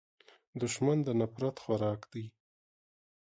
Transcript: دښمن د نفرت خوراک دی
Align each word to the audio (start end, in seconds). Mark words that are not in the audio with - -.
دښمن 0.61 0.97
د 1.03 1.09
نفرت 1.19 1.55
خوراک 1.63 2.01
دی 2.13 2.25